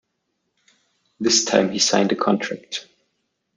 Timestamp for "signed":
1.77-2.11